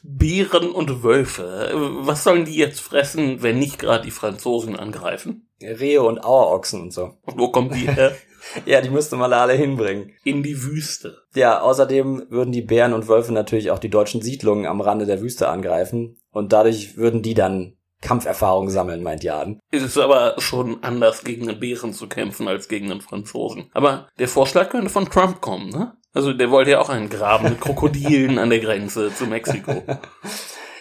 [0.08, 1.70] Bären und Wölfe.
[2.02, 5.48] Was sollen die jetzt fressen, wenn nicht gerade die Franzosen angreifen?
[5.60, 7.14] Rehe und Auerochsen und so.
[7.22, 8.14] Und wo kommen die her?
[8.66, 10.12] ja, die müsste man alle hinbringen.
[10.22, 11.22] In die Wüste.
[11.34, 15.20] Ja, außerdem würden die Bären und Wölfe natürlich auch die deutschen Siedlungen am Rande der
[15.20, 16.18] Wüste angreifen.
[16.30, 19.58] Und dadurch würden die dann Kampferfahrung sammeln, meint Jan.
[19.70, 23.70] Es ist aber schon anders, gegen einen Bären zu kämpfen, als gegen einen Franzosen.
[23.72, 25.96] Aber der Vorschlag könnte von Trump kommen, ne?
[26.16, 29.82] Also der wollte ja auch einen Graben mit Krokodilen an der Grenze zu Mexiko.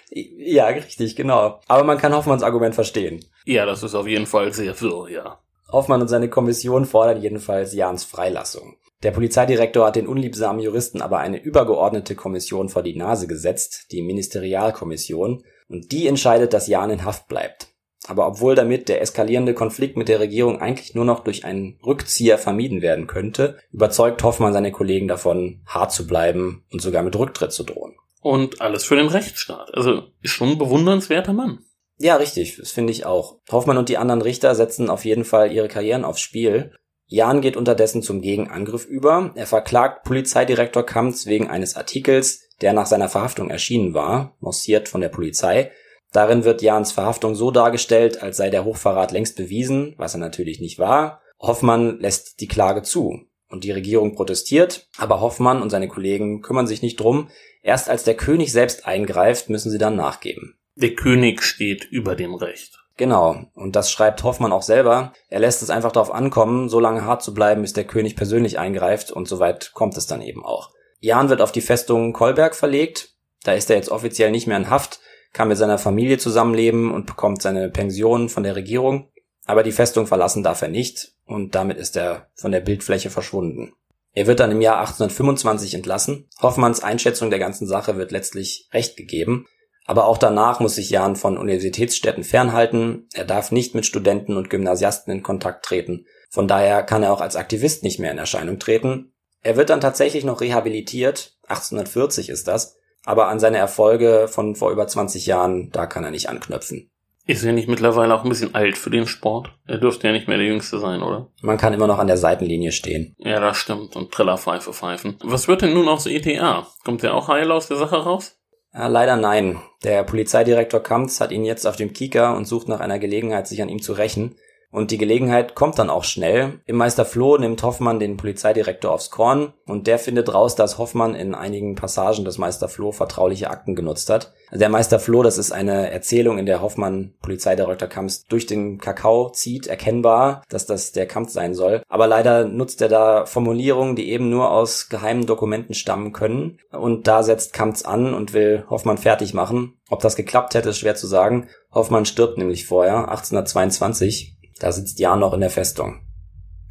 [0.10, 1.60] Ja, richtig, genau.
[1.68, 3.20] Aber man kann Hoffmanns Argument verstehen.
[3.44, 5.40] Ja, das ist auf jeden Fall sehr wirr, ja.
[5.70, 8.78] Hoffmann und seine Kommission fordern jedenfalls Jans Freilassung.
[9.04, 14.04] Der Polizeidirektor hat den unliebsamen Juristen aber eine übergeordnete Kommission vor die Nase gesetzt, die
[14.04, 17.75] Ministerialkommission, und die entscheidet, dass Jan in Haft bleibt.
[18.08, 22.38] Aber obwohl damit der eskalierende Konflikt mit der Regierung eigentlich nur noch durch einen Rückzieher
[22.38, 27.52] vermieden werden könnte, überzeugt Hoffmann seine Kollegen davon, hart zu bleiben und sogar mit Rücktritt
[27.52, 27.96] zu drohen.
[28.22, 29.74] Und alles für den Rechtsstaat.
[29.74, 31.60] Also ist schon ein bewundernswerter Mann.
[31.98, 33.40] Ja, richtig, das finde ich auch.
[33.52, 36.74] Hoffmann und die anderen Richter setzen auf jeden Fall ihre Karrieren aufs Spiel.
[37.08, 39.32] Jan geht unterdessen zum Gegenangriff über.
[39.36, 45.02] Er verklagt Polizeidirektor Kamps wegen eines Artikels, der nach seiner Verhaftung erschienen war, mossiert von
[45.02, 45.72] der Polizei,
[46.16, 50.62] Darin wird Jans Verhaftung so dargestellt, als sei der Hochverrat längst bewiesen, was er natürlich
[50.62, 51.22] nicht war.
[51.42, 56.68] Hoffmann lässt die Klage zu und die Regierung protestiert, aber Hoffmann und seine Kollegen kümmern
[56.68, 57.28] sich nicht drum.
[57.64, 60.58] Erst als der König selbst eingreift, müssen sie dann nachgeben.
[60.76, 62.80] Der König steht über dem Recht.
[62.96, 65.12] Genau, und das schreibt Hoffmann auch selber.
[65.28, 68.58] Er lässt es einfach darauf ankommen, so lange hart zu bleiben, bis der König persönlich
[68.58, 70.72] eingreift und soweit kommt es dann eben auch.
[71.02, 73.10] Jan wird auf die Festung Kolberg verlegt.
[73.44, 75.02] Da ist er jetzt offiziell nicht mehr in Haft,
[75.36, 79.10] kann mit seiner Familie zusammenleben und bekommt seine Pension von der Regierung,
[79.46, 83.74] aber die Festung verlassen darf er nicht und damit ist er von der Bildfläche verschwunden.
[84.14, 86.30] Er wird dann im Jahr 1825 entlassen.
[86.42, 89.46] Hoffmanns Einschätzung der ganzen Sache wird letztlich recht gegeben,
[89.86, 94.50] aber auch danach muss sich Jan von Universitätsstädten fernhalten, er darf nicht mit Studenten und
[94.50, 98.58] Gymnasiasten in Kontakt treten, von daher kann er auch als Aktivist nicht mehr in Erscheinung
[98.58, 99.14] treten.
[99.42, 104.72] Er wird dann tatsächlich noch rehabilitiert, 1840 ist das, aber an seine Erfolge von vor
[104.72, 106.90] über 20 Jahren, da kann er nicht anknüpfen.
[107.28, 109.50] Ist er nicht mittlerweile auch ein bisschen alt für den Sport?
[109.66, 111.32] Er dürfte ja nicht mehr der Jüngste sein, oder?
[111.42, 113.16] Man kann immer noch an der Seitenlinie stehen.
[113.18, 113.96] Ja, das stimmt.
[113.96, 115.18] Und Trillerpfeife pfeifen.
[115.24, 116.68] Was wird denn nun aus ETA?
[116.84, 118.38] Kommt der auch heil aus der Sache raus?
[118.76, 119.60] Ja, leider nein.
[119.84, 123.62] Der Polizeidirektor Kamps hat ihn jetzt auf dem Kieker und sucht nach einer Gelegenheit, sich
[123.64, 124.36] an ihm zu rächen.
[124.76, 126.60] Und die Gelegenheit kommt dann auch schnell.
[126.66, 131.16] Im Meister Floh nimmt Hoffmann den Polizeidirektor aufs Korn und der findet raus, dass Hoffmann
[131.16, 134.34] in einigen Passagen des Meister Floh vertrauliche Akten genutzt hat.
[134.52, 139.30] Der Meister Floh, das ist eine Erzählung, in der Hoffmann Polizeidirektor Kamps durch den Kakao
[139.30, 141.82] zieht, erkennbar, dass das der Kampf sein soll.
[141.88, 146.60] Aber leider nutzt er da Formulierungen, die eben nur aus geheimen Dokumenten stammen können.
[146.72, 149.80] Und da setzt Kamps an und will Hoffmann fertig machen.
[149.90, 151.48] Ob das geklappt hätte, ist schwer zu sagen.
[151.72, 154.35] Hoffmann stirbt nämlich vorher, 1822.
[154.60, 156.02] Da sitzt Jan noch in der Festung.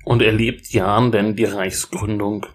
[0.05, 2.47] Und erlebt Jan denn die Reichsgründung?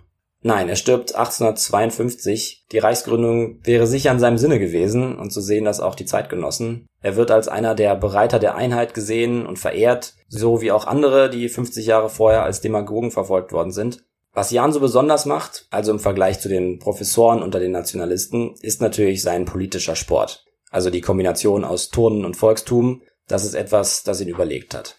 [0.41, 2.65] Nein, er stirbt 1852.
[2.71, 6.87] Die Reichsgründung wäre sicher in seinem Sinne gewesen und zu sehen das auch die Zeitgenossen.
[7.01, 11.29] Er wird als einer der Bereiter der Einheit gesehen und verehrt, so wie auch andere,
[11.29, 14.03] die 50 Jahre vorher als Demagogen verfolgt worden sind.
[14.31, 18.79] Was Jan so besonders macht, also im Vergleich zu den Professoren unter den Nationalisten, ist
[18.79, 20.45] natürlich sein politischer Sport.
[20.71, 24.98] Also die Kombination aus Turnen und Volkstum, das ist etwas, das ihn überlegt hat.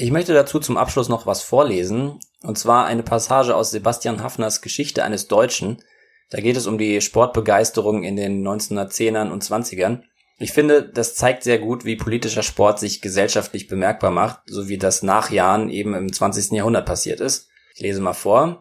[0.00, 4.62] Ich möchte dazu zum Abschluss noch was vorlesen, und zwar eine Passage aus Sebastian Hafners
[4.62, 5.82] Geschichte eines Deutschen.
[6.30, 10.02] Da geht es um die Sportbegeisterung in den 1910ern und 20ern.
[10.38, 14.78] Ich finde, das zeigt sehr gut, wie politischer Sport sich gesellschaftlich bemerkbar macht, so wie
[14.78, 16.52] das nach Jahren eben im 20.
[16.52, 17.48] Jahrhundert passiert ist.
[17.74, 18.60] Ich lese mal vor.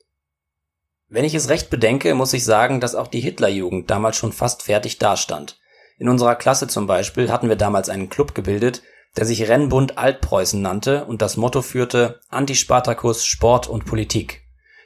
[1.08, 4.64] Wenn ich es recht bedenke, muss ich sagen, dass auch die Hitlerjugend damals schon fast
[4.64, 5.60] fertig dastand.
[6.00, 8.82] In unserer Klasse zum Beispiel hatten wir damals einen Club gebildet,
[9.18, 14.44] der sich Rennbund Altpreußen nannte und das Motto führte Antispartakus Sport und Politik.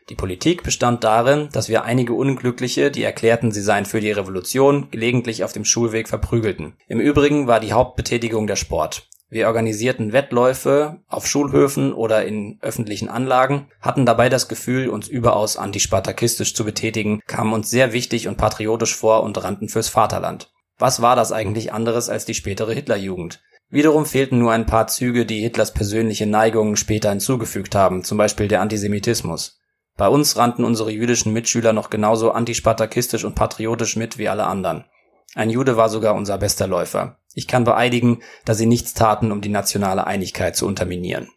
[0.09, 4.89] Die Politik bestand darin, dass wir einige Unglückliche, die erklärten, sie seien für die Revolution,
[4.89, 6.73] gelegentlich auf dem Schulweg verprügelten.
[6.87, 9.07] Im Übrigen war die Hauptbetätigung der Sport.
[9.29, 15.55] Wir organisierten Wettläufe auf Schulhöfen oder in öffentlichen Anlagen, hatten dabei das Gefühl, uns überaus
[15.55, 20.51] antispartakistisch zu betätigen, kamen uns sehr wichtig und patriotisch vor und rannten fürs Vaterland.
[20.77, 23.41] Was war das eigentlich anderes als die spätere Hitlerjugend?
[23.71, 28.49] Wiederum fehlten nur ein paar Züge, die Hitlers persönliche Neigungen später hinzugefügt haben, zum Beispiel
[28.49, 29.61] der Antisemitismus.
[29.95, 34.83] Bei uns rannten unsere jüdischen Mitschüler noch genauso antispartakistisch und patriotisch mit wie alle anderen.
[35.35, 37.19] Ein Jude war sogar unser bester Läufer.
[37.33, 41.29] Ich kann beeidigen, dass sie nichts taten, um die nationale Einigkeit zu unterminieren.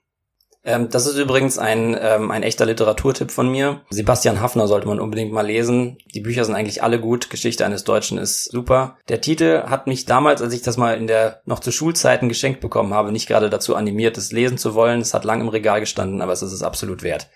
[0.64, 3.82] Ähm, das ist übrigens ein, ähm, ein echter Literaturtipp von mir.
[3.90, 5.98] Sebastian Hafner sollte man unbedingt mal lesen.
[6.14, 7.28] Die Bücher sind eigentlich alle gut.
[7.28, 8.96] Geschichte eines Deutschen ist super.
[9.08, 12.60] Der Titel hat mich damals, als ich das mal in der noch zu Schulzeiten geschenkt
[12.60, 15.00] bekommen habe, nicht gerade dazu animiert, es lesen zu wollen.
[15.00, 17.28] Es hat lang im Regal gestanden, aber es ist es absolut wert.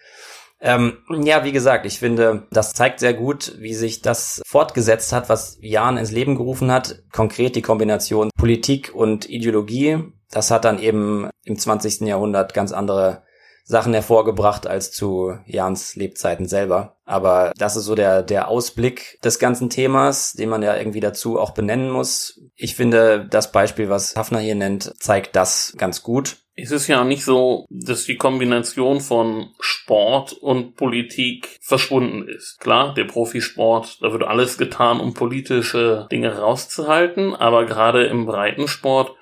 [0.61, 5.29] Ähm, ja, wie gesagt, ich finde, das zeigt sehr gut, wie sich das fortgesetzt hat,
[5.29, 7.03] was Jan ins Leben gerufen hat.
[7.13, 10.13] Konkret die Kombination Politik und Ideologie.
[10.31, 12.01] Das hat dann eben im 20.
[12.03, 13.23] Jahrhundert ganz andere
[13.69, 16.97] Sachen hervorgebracht als zu Jans Lebzeiten selber.
[17.05, 21.39] Aber das ist so der, der Ausblick des ganzen Themas, den man ja irgendwie dazu
[21.39, 22.41] auch benennen muss.
[22.57, 26.39] Ich finde, das Beispiel, was Hafner hier nennt, zeigt das ganz gut.
[26.61, 32.59] Es ist ja nicht so, dass die Kombination von Sport und Politik verschwunden ist.
[32.59, 39.15] Klar, der Profisport, da wird alles getan, um politische Dinge rauszuhalten, aber gerade im Breitensport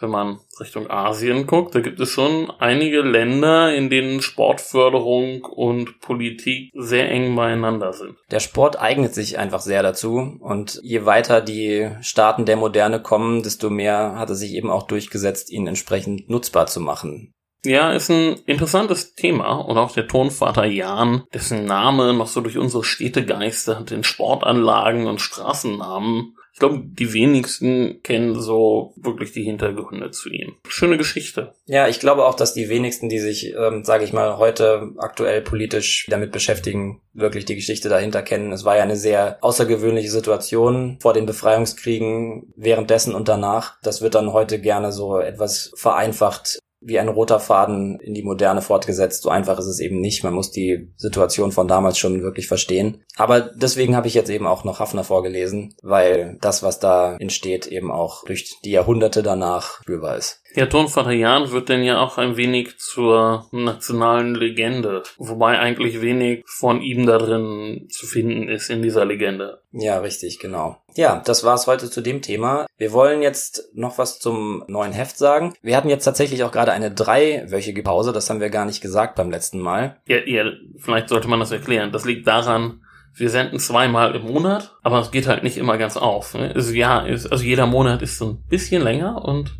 [0.00, 6.00] wenn man Richtung Asien guckt, da gibt es schon einige Länder, in denen Sportförderung und
[6.00, 8.16] Politik sehr eng beieinander sind.
[8.30, 13.42] Der Sport eignet sich einfach sehr dazu und je weiter die Staaten der Moderne kommen,
[13.42, 17.34] desto mehr hat es sich eben auch durchgesetzt, ihn entsprechend nutzbar zu machen.
[17.64, 22.56] Ja, ist ein interessantes Thema und auch der Tonvater Jan, dessen Name noch so durch
[22.56, 29.44] unsere Städte geistert, in Sportanlagen und Straßennamen ich glaube, die wenigsten kennen so wirklich die
[29.44, 30.56] Hintergründe zu ihm.
[30.66, 31.54] Schöne Geschichte.
[31.66, 35.40] Ja, ich glaube auch, dass die wenigsten, die sich, ähm, sage ich mal, heute aktuell
[35.40, 38.50] politisch damit beschäftigen, wirklich die Geschichte dahinter kennen.
[38.50, 43.76] Es war ja eine sehr außergewöhnliche Situation vor den Befreiungskriegen, währenddessen und danach.
[43.84, 48.62] Das wird dann heute gerne so etwas vereinfacht wie ein roter Faden in die Moderne
[48.62, 49.22] fortgesetzt.
[49.22, 50.22] So einfach ist es eben nicht.
[50.22, 53.02] Man muss die Situation von damals schon wirklich verstehen.
[53.16, 57.66] Aber deswegen habe ich jetzt eben auch noch Hafner vorgelesen, weil das, was da entsteht,
[57.66, 60.42] eben auch durch die Jahrhunderte danach spürbar ist.
[60.58, 66.42] Ja, Tonvater Jan wird denn ja auch ein wenig zur nationalen Legende, wobei eigentlich wenig
[66.48, 69.62] von ihm da drin zu finden ist in dieser Legende.
[69.70, 70.78] Ja, richtig, genau.
[70.96, 72.66] Ja, das war's heute zu dem Thema.
[72.76, 75.54] Wir wollen jetzt noch was zum neuen Heft sagen.
[75.62, 79.14] Wir hatten jetzt tatsächlich auch gerade eine dreiwöchige Pause, das haben wir gar nicht gesagt
[79.14, 80.00] beim letzten Mal.
[80.08, 81.92] Ja, ja, vielleicht sollte man das erklären.
[81.92, 82.82] Das liegt daran,
[83.14, 86.34] Wir senden zweimal im Monat, aber es geht halt nicht immer ganz auf.
[86.34, 86.52] Ne?
[86.54, 89.58] Also, ja, ist, also jeder Monat ist so ein bisschen länger und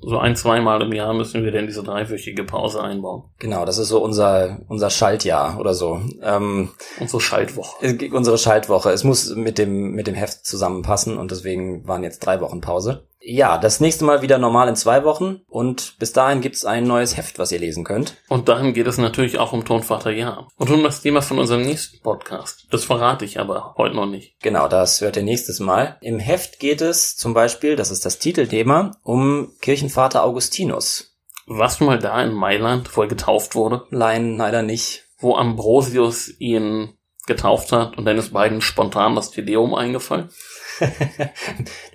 [0.00, 3.24] so ein, zweimal im Jahr müssen wir denn diese dreiwöchige Pause einbauen.
[3.38, 6.00] Genau, das ist so unser, unser Schaltjahr oder so.
[6.22, 7.98] Ähm, Unsere Schaltwoche.
[8.12, 8.90] unsere Schaltwoche.
[8.90, 13.07] Es muss mit dem, mit dem Heft zusammenpassen und deswegen waren jetzt drei Wochen Pause.
[13.30, 17.18] Ja, das nächste Mal wieder normal in zwei Wochen und bis dahin gibt's ein neues
[17.18, 18.16] Heft, was ihr lesen könnt.
[18.30, 20.48] Und dahin geht es natürlich auch um Tonvater Ja.
[20.56, 22.66] Und um das Thema von unserem nächsten Podcast.
[22.70, 24.40] Das verrate ich aber heute noch nicht.
[24.40, 25.98] Genau, das hört ihr nächstes Mal.
[26.00, 31.14] Im Heft geht es zum Beispiel, das ist das Titelthema, um Kirchenvater Augustinus.
[31.46, 33.82] Warst du mal da in mailand, wo er getauft wurde?
[33.90, 35.04] Nein, leider nicht.
[35.18, 36.94] Wo Ambrosius ihn
[37.26, 40.30] getauft hat und dann ist beiden spontan das Tedeum eingefallen?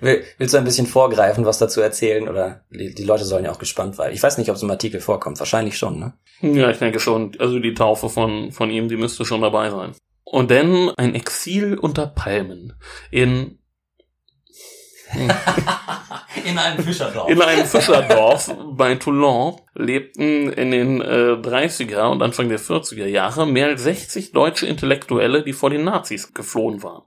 [0.00, 2.28] Will- Willst du ein bisschen vorgreifen, was dazu erzählen?
[2.28, 4.12] Oder die, die Leute sollen ja auch gespannt sein.
[4.12, 5.38] Ich weiß nicht, ob es im Artikel vorkommt.
[5.38, 6.14] Wahrscheinlich schon, ne?
[6.40, 7.32] Ja, ich denke schon.
[7.38, 9.92] Also die Taufe von, von ihm, die müsste schon dabei sein.
[10.24, 12.72] Und dann ein Exil unter Palmen
[13.10, 13.58] in,
[16.44, 17.30] In einem Fischerdorf.
[17.30, 23.46] in einem Fischerdorf bei Toulon lebten in den äh, 30er und Anfang der 40er Jahre
[23.46, 27.02] mehr als 60 deutsche Intellektuelle, die vor den Nazis geflohen waren.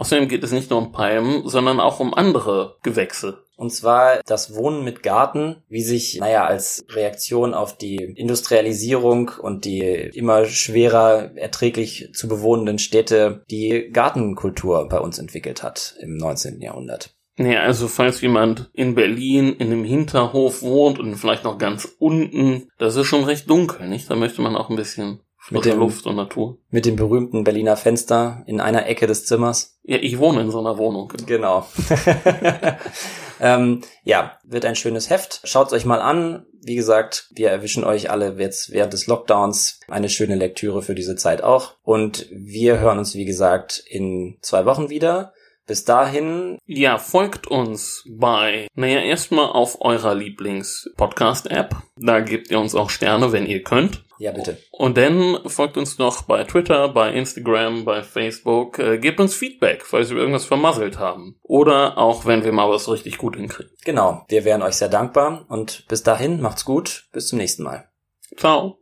[0.00, 3.44] Außerdem geht es nicht nur um Palmen, sondern auch um andere Gewächse.
[3.56, 9.66] Und zwar das Wohnen mit Garten, wie sich, naja, als Reaktion auf die Industrialisierung und
[9.66, 16.62] die immer schwerer erträglich zu bewohnenden Städte die Gartenkultur bei uns entwickelt hat im 19.
[16.62, 17.14] Jahrhundert.
[17.36, 22.70] Naja, also falls jemand in Berlin in einem Hinterhof wohnt und vielleicht noch ganz unten,
[22.78, 24.08] das ist schon recht dunkel, nicht?
[24.08, 26.58] Da möchte man auch ein bisschen Mit dem- Luft und Natur.
[26.70, 29.78] Mit dem berühmten Berliner Fenster in einer Ecke des Zimmers.
[29.82, 31.12] Ja, ich wohne in so einer Wohnung.
[31.26, 31.66] Genau.
[33.40, 35.40] ähm, ja, wird ein schönes Heft.
[35.44, 36.46] Schaut's euch mal an.
[36.62, 41.16] Wie gesagt, wir erwischen euch alle jetzt während des Lockdowns eine schöne Lektüre für diese
[41.16, 41.74] Zeit auch.
[41.82, 45.32] Und wir hören uns, wie gesagt, in zwei Wochen wieder.
[45.70, 51.76] Bis dahin, Ja, folgt uns bei, naja, erstmal auf eurer Lieblings-Podcast-App.
[51.96, 54.02] Da gebt ihr uns auch Sterne, wenn ihr könnt.
[54.18, 54.58] ja bitte.
[54.72, 58.80] Und dann folgt uns noch bei Twitter, bei Instagram, bei Facebook.
[58.80, 61.38] Äh, gebt uns Feedback, falls wir irgendwas vermasselt haben.
[61.44, 63.70] Oder auch, wenn wir mal was richtig gut hinkriegen.
[63.84, 65.44] Genau, wir wären euch sehr dankbar.
[65.46, 67.04] Und bis dahin, macht's gut.
[67.12, 67.88] Bis zum nächsten Mal.
[68.36, 68.79] Ciao.